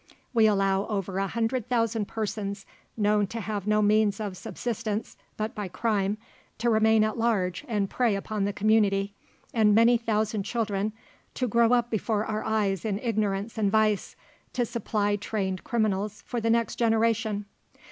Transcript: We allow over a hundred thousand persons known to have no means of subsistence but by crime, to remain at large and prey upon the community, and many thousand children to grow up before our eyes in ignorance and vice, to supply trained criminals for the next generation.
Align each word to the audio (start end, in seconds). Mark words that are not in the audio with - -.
We 0.33 0.47
allow 0.47 0.87
over 0.87 1.19
a 1.19 1.27
hundred 1.27 1.69
thousand 1.69 2.07
persons 2.07 2.65
known 2.97 3.27
to 3.27 3.39
have 3.39 3.67
no 3.67 3.83
means 3.83 4.19
of 4.19 4.35
subsistence 4.35 5.15
but 5.37 5.53
by 5.53 5.67
crime, 5.67 6.17
to 6.57 6.71
remain 6.71 7.03
at 7.03 7.19
large 7.19 7.63
and 7.67 7.87
prey 7.87 8.15
upon 8.15 8.45
the 8.45 8.51
community, 8.51 9.13
and 9.53 9.75
many 9.75 9.99
thousand 9.99 10.41
children 10.41 10.91
to 11.35 11.47
grow 11.47 11.73
up 11.73 11.91
before 11.91 12.25
our 12.25 12.43
eyes 12.43 12.83
in 12.83 12.97
ignorance 12.97 13.59
and 13.59 13.69
vice, 13.71 14.15
to 14.53 14.65
supply 14.65 15.17
trained 15.17 15.63
criminals 15.63 16.23
for 16.25 16.41
the 16.41 16.49
next 16.49 16.77
generation. 16.77 17.45